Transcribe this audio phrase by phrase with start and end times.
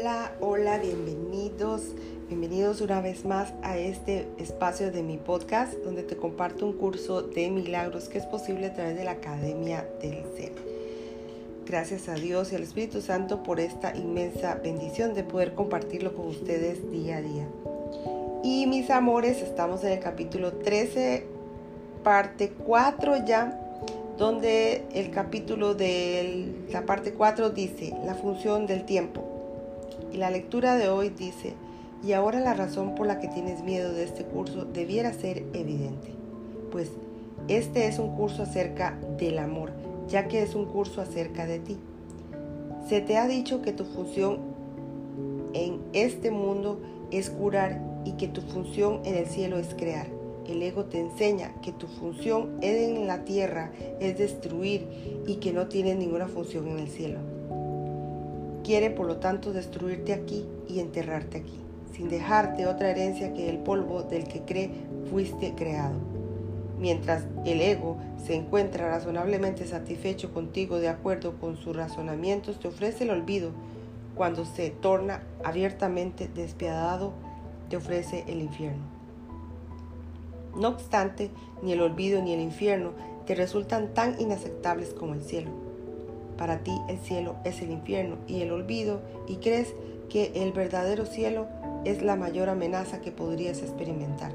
[0.00, 1.82] Hola, hola, bienvenidos,
[2.28, 7.22] bienvenidos una vez más a este espacio de mi podcast donde te comparto un curso
[7.22, 10.52] de milagros que es posible a través de la Academia del Ser.
[11.66, 16.28] Gracias a Dios y al Espíritu Santo por esta inmensa bendición de poder compartirlo con
[16.28, 17.48] ustedes día a día.
[18.44, 21.26] Y mis amores, estamos en el capítulo 13,
[22.04, 23.64] parte 4 ya
[24.16, 29.27] donde el capítulo de la parte 4 dice la función del tiempo.
[30.12, 31.54] Y la lectura de hoy dice,
[32.02, 36.12] y ahora la razón por la que tienes miedo de este curso debiera ser evidente,
[36.70, 36.90] pues
[37.48, 39.72] este es un curso acerca del amor,
[40.08, 41.78] ya que es un curso acerca de ti.
[42.88, 44.38] Se te ha dicho que tu función
[45.52, 50.62] en este mundo es curar y que tu función en el cielo es crear el
[50.62, 53.70] ego te enseña que tu función en la tierra
[54.00, 54.86] es destruir
[55.26, 57.20] y que no tienes ninguna función en el cielo.
[58.68, 61.58] Quiere por lo tanto destruirte aquí y enterrarte aquí,
[61.90, 64.70] sin dejarte otra herencia que el polvo del que cree
[65.08, 65.94] fuiste creado.
[66.78, 73.04] Mientras el ego se encuentra razonablemente satisfecho contigo de acuerdo con sus razonamientos, te ofrece
[73.04, 73.52] el olvido.
[74.14, 77.14] Cuando se torna abiertamente despiadado,
[77.70, 78.84] te ofrece el infierno.
[80.54, 81.30] No obstante,
[81.62, 82.90] ni el olvido ni el infierno
[83.24, 85.67] te resultan tan inaceptables como el cielo.
[86.38, 89.74] Para ti el cielo es el infierno y el olvido y crees
[90.08, 91.46] que el verdadero cielo
[91.84, 94.32] es la mayor amenaza que podrías experimentar.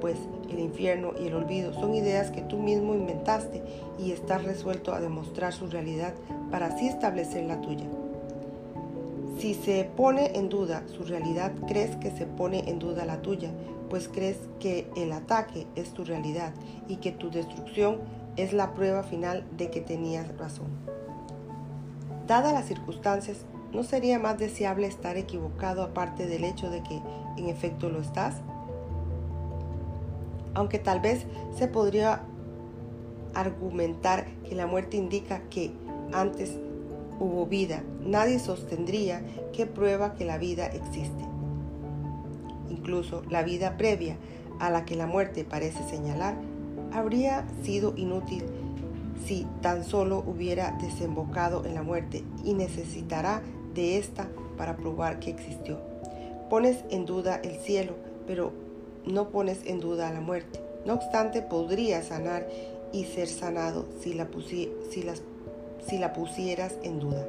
[0.00, 0.16] Pues
[0.48, 3.62] el infierno y el olvido son ideas que tú mismo inventaste
[3.98, 6.14] y estás resuelto a demostrar su realidad
[6.52, 7.86] para así establecer la tuya.
[9.40, 13.50] Si se pone en duda su realidad, crees que se pone en duda la tuya,
[13.90, 16.52] pues crees que el ataque es tu realidad
[16.88, 17.98] y que tu destrucción
[18.36, 20.97] es la prueba final de que tenías razón.
[22.28, 23.38] Dadas las circunstancias,
[23.72, 27.00] ¿no sería más deseable estar equivocado aparte del hecho de que
[27.36, 28.36] en efecto lo estás?
[30.54, 32.22] Aunque tal vez se podría
[33.34, 35.72] argumentar que la muerte indica que
[36.12, 36.56] antes
[37.18, 39.22] hubo vida, nadie sostendría
[39.52, 41.28] que prueba que la vida existe
[42.70, 44.16] incluso la vida previa
[44.60, 46.34] a la que la muerte parece señalar,
[46.92, 48.44] habría sido inútil
[49.26, 53.42] si tan solo hubiera desembocado en la muerte y necesitará
[53.74, 55.78] de esta para probar que existió.
[56.50, 57.94] Pones en duda el cielo,
[58.26, 58.52] pero
[59.06, 60.60] no pones en duda la muerte.
[60.84, 62.48] No obstante, podría sanar
[62.92, 64.28] y ser sanado si la,
[65.86, 67.26] si la pusieras en duda.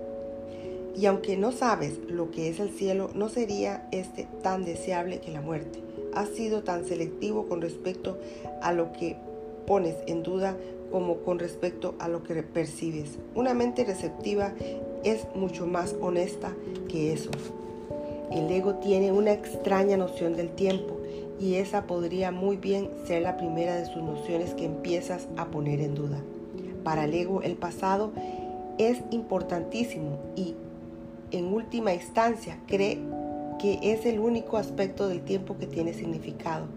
[0.95, 5.31] Y aunque no sabes lo que es el cielo, no sería este tan deseable que
[5.31, 5.81] la muerte.
[6.13, 8.17] Has sido tan selectivo con respecto
[8.61, 9.15] a lo que
[9.67, 10.57] pones en duda
[10.91, 13.17] como con respecto a lo que percibes.
[13.35, 14.53] Una mente receptiva
[15.03, 16.51] es mucho más honesta
[16.87, 17.31] que eso.
[18.31, 20.97] El ego tiene una extraña noción del tiempo
[21.39, 25.79] y esa podría muy bien ser la primera de sus nociones que empiezas a poner
[25.79, 26.19] en duda.
[26.83, 28.11] Para el ego el pasado
[28.77, 30.55] es importantísimo y
[31.31, 32.99] en última instancia cree
[33.59, 36.67] que es el único aspecto del tiempo que tiene significado.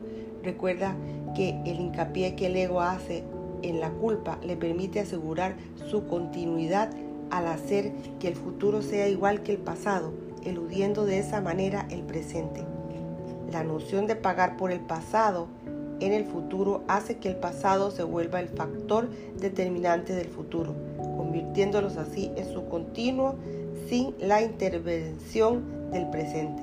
[0.43, 0.97] Recuerda
[1.35, 3.23] que el hincapié que el ego hace
[3.63, 5.57] en la culpa le permite asegurar
[5.91, 6.91] su continuidad
[7.31, 10.13] al hacer que el futuro sea igual que el pasado,
[10.45, 12.65] eludiendo de esa manera el presente.
[13.51, 15.49] La noción de pagar por el pasado
[16.01, 19.09] en el futuro hace que el pasado se vuelva el factor
[19.39, 20.75] determinante del futuro,
[21.17, 23.37] convirtiéndolos así en su continuo
[23.89, 26.63] sin la intervención del presente.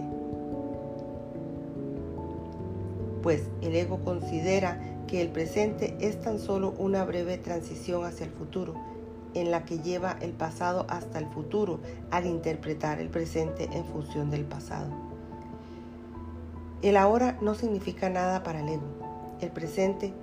[3.21, 8.31] Pues el ego considera que el presente es tan solo una breve transición hacia el
[8.31, 8.75] futuro,
[9.33, 11.79] en la que lleva el pasado hasta el futuro
[12.11, 14.91] al interpretar el presente en función del pasado.
[16.83, 18.83] El ahora no significa nada para el ego.
[19.41, 20.13] El presente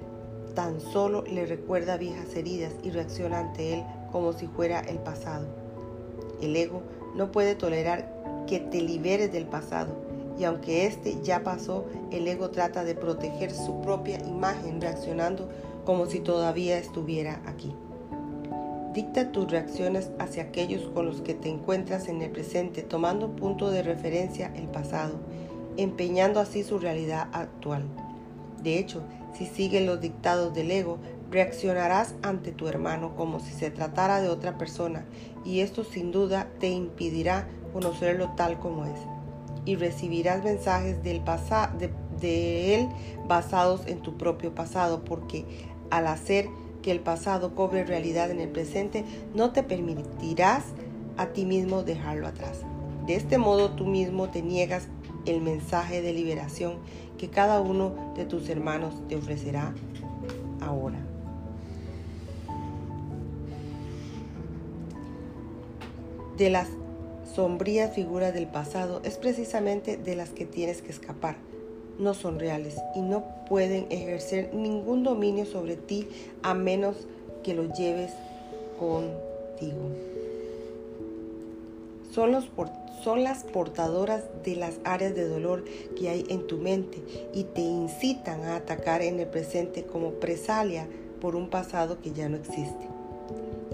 [0.54, 5.46] tan solo le recuerda viejas heridas y reacciona ante él como si fuera el pasado.
[6.40, 6.82] El ego
[7.16, 10.05] no puede tolerar que te liberes del pasado
[10.38, 15.48] y aunque este ya pasó, el ego trata de proteger su propia imagen reaccionando
[15.84, 17.74] como si todavía estuviera aquí.
[18.92, 23.70] Dicta tus reacciones hacia aquellos con los que te encuentras en el presente, tomando punto
[23.70, 25.16] de referencia el pasado,
[25.76, 27.84] empeñando así su realidad actual.
[28.62, 29.02] De hecho,
[29.36, 30.98] si sigues los dictados del ego,
[31.30, 35.04] reaccionarás ante tu hermano como si se tratara de otra persona
[35.44, 39.15] y esto sin duda te impedirá conocerlo tal como es.
[39.66, 41.22] Y recibirás mensajes del
[41.78, 41.90] de,
[42.20, 42.88] de él
[43.28, 45.44] basados en tu propio pasado porque
[45.90, 46.48] al hacer
[46.82, 49.04] que el pasado cobre realidad en el presente
[49.34, 50.64] no te permitirás
[51.16, 52.60] a ti mismo dejarlo atrás.
[53.06, 54.88] De este modo tú mismo te niegas
[55.26, 56.78] el mensaje de liberación
[57.18, 59.74] que cada uno de tus hermanos te ofrecerá
[60.60, 60.98] ahora.
[66.36, 66.68] De las
[67.36, 71.36] sombrías figuras del pasado es precisamente de las que tienes que escapar.
[71.98, 76.08] No son reales y no pueden ejercer ningún dominio sobre ti
[76.42, 76.96] a menos
[77.44, 78.10] que lo lleves
[78.78, 79.90] contigo.
[82.10, 82.42] Son,
[83.04, 87.02] son las portadoras de las áreas de dolor que hay en tu mente
[87.34, 90.88] y te incitan a atacar en el presente como presalia
[91.20, 92.88] por un pasado que ya no existe.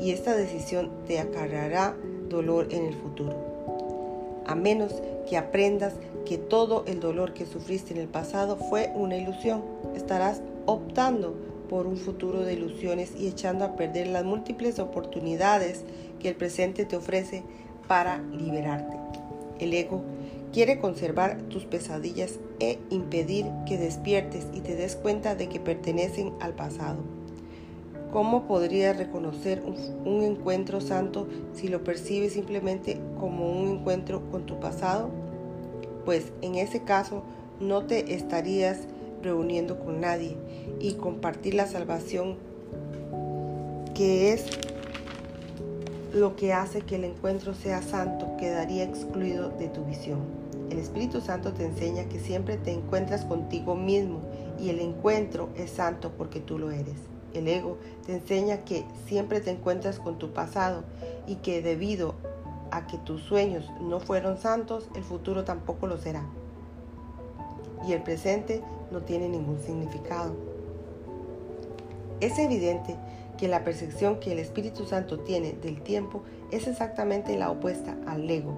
[0.01, 1.97] Y esta decisión te acarreará
[2.29, 3.52] dolor en el futuro.
[4.47, 5.95] A menos que aprendas
[6.25, 9.63] que todo el dolor que sufriste en el pasado fue una ilusión,
[9.95, 11.35] estarás optando
[11.69, 15.85] por un futuro de ilusiones y echando a perder las múltiples oportunidades
[16.21, 17.43] que el presente te ofrece
[17.89, 18.97] para liberarte.
[19.59, 20.03] El ego
[20.53, 26.33] quiere conservar tus pesadillas e impedir que despiertes y te des cuenta de que pertenecen
[26.41, 26.99] al pasado.
[28.13, 29.63] ¿Cómo podrías reconocer
[30.05, 35.09] un, encuentro santo si lo percibes simplemente como un encuentro con tu pasado?
[36.05, 37.23] Pues en ese caso
[37.59, 38.81] no te estarías
[39.23, 40.37] reuniendo con nadie
[40.79, 42.37] y compartir la salvación
[43.95, 44.45] que es
[46.13, 50.21] lo que hace que el encuentro sea santo quedaría excluido de tu visión.
[50.69, 54.21] El Espíritu Santo te enseña que siempre te encuentras contigo mismo
[54.61, 57.13] y el encuentro es santo porque tú lo eres.
[57.35, 60.85] El ego te enseña que siempre te encuentras con tu pasado
[61.27, 62.15] y que debido
[62.71, 66.25] a que tus sueños no fueron santos, el futuro tampoco lo será.
[67.87, 70.35] Y el presente no tiene ningún significado.
[72.21, 72.97] Es evidente
[73.37, 78.31] que la percepción que el Espíritu Santo tiene del tiempo es exactamente la opuesta al
[78.31, 78.57] ego.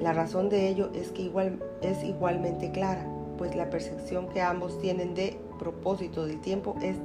[0.00, 3.06] La razón de ello es que igual, es igualmente clara,
[3.38, 6.96] pues la percepción que ambos tienen de propósito del tiempo es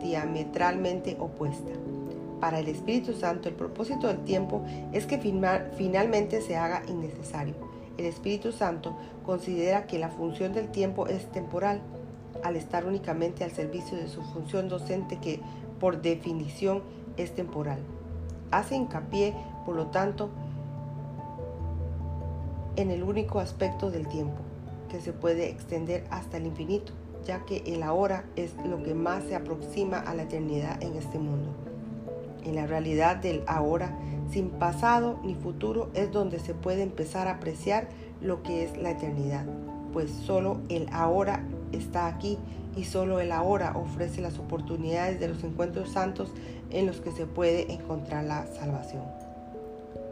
[0.00, 1.72] diametralmente opuesta.
[2.40, 4.62] Para el Espíritu Santo, el propósito del tiempo
[4.92, 7.54] es que finalmente se haga innecesario.
[7.98, 8.96] El Espíritu Santo
[9.26, 11.82] considera que la función del tiempo es temporal,
[12.42, 15.40] al estar únicamente al servicio de su función docente que,
[15.78, 16.82] por definición,
[17.18, 17.80] es temporal.
[18.50, 19.34] Hace hincapié,
[19.66, 20.30] por lo tanto,
[22.76, 24.38] en el único aspecto del tiempo,
[24.88, 26.94] que se puede extender hasta el infinito,
[27.24, 31.18] ya que el ahora es lo que más se aproxima a la eternidad en este
[31.18, 31.50] mundo.
[32.44, 33.96] En la realidad del ahora,
[34.30, 37.88] sin pasado ni futuro, es donde se puede empezar a apreciar
[38.20, 39.44] lo que es la eternidad,
[39.92, 42.38] pues solo el ahora está aquí
[42.76, 46.32] y solo el ahora ofrece las oportunidades de los encuentros santos
[46.70, 49.02] en los que se puede encontrar la salvación.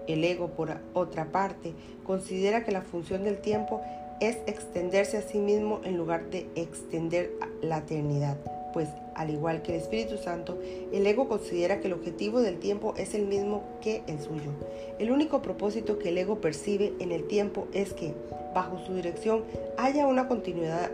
[0.07, 3.83] El ego, por otra parte, considera que la función del tiempo
[4.21, 7.33] es extenderse a sí mismo en lugar de extender
[7.63, 8.37] la eternidad,
[8.73, 10.59] pues al igual que el Espíritu Santo,
[10.93, 14.51] el ego considera que el objetivo del tiempo es el mismo que el suyo.
[14.99, 18.15] El único propósito que el ego percibe en el tiempo es que,
[18.55, 19.45] bajo su dirección,
[19.77, 20.91] haya una continuidad,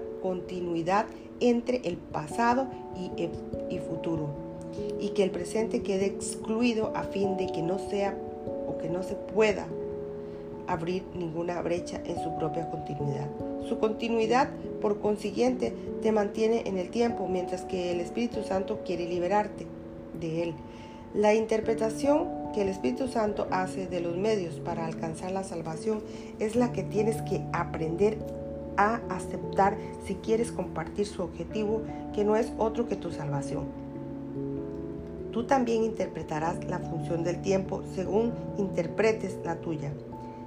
[1.40, 2.66] entre el pasado
[2.96, 3.28] y,
[3.68, 4.28] y futuro,
[4.98, 8.16] y que el presente quede excluido a fin de que no sea
[8.66, 9.66] o que no se pueda
[10.66, 13.28] abrir ninguna brecha en su propia continuidad.
[13.68, 19.08] Su continuidad, por consiguiente, te mantiene en el tiempo, mientras que el Espíritu Santo quiere
[19.08, 19.66] liberarte
[20.20, 20.54] de él.
[21.14, 26.02] La interpretación que el Espíritu Santo hace de los medios para alcanzar la salvación
[26.38, 28.18] es la que tienes que aprender
[28.76, 33.64] a aceptar si quieres compartir su objetivo, que no es otro que tu salvación.
[35.32, 39.92] Tú también interpretarás la función del tiempo según interpretes la tuya.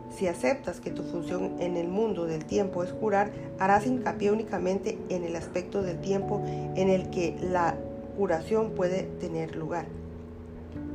[0.09, 4.97] Si aceptas que tu función en el mundo del tiempo es curar, harás hincapié únicamente
[5.09, 7.75] en el aspecto del tiempo en el que la
[8.17, 9.85] curación puede tener lugar.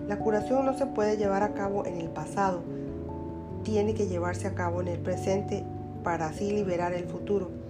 [0.09, 2.63] La curación no se puede llevar a cabo en el pasado,
[3.63, 5.65] tiene que llevarse a cabo en el presente
[6.03, 7.62] para así liberar el futuro.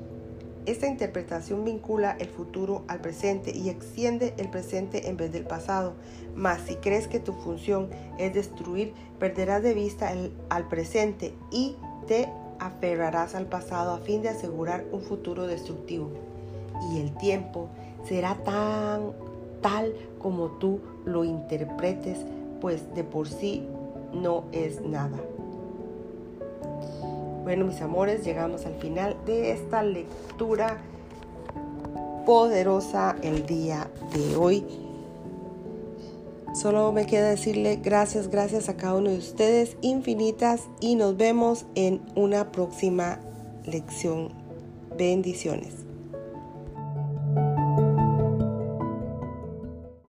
[0.65, 5.95] Esta interpretación vincula el futuro al presente y extiende el presente en vez del pasado.
[6.37, 11.77] Mas si crees que tu función es destruir, perderás de vista el, al presente y
[12.07, 12.29] te
[12.61, 16.11] aferrarás al pasado a fin de asegurar un futuro destructivo.
[16.93, 17.69] Y el tiempo
[18.05, 19.13] será tan
[19.63, 22.19] tal como tú lo interpretes,
[22.61, 23.67] pues de por sí
[24.13, 25.19] no es nada.
[27.43, 30.79] Bueno, mis amores, llegamos al final de esta lectura
[32.25, 34.65] poderosa el día de hoy.
[36.55, 41.67] Solo me queda decirle gracias, gracias a cada uno de ustedes infinitas y nos vemos
[41.75, 43.19] en una próxima
[43.65, 44.29] lección.
[44.97, 45.82] Bendiciones.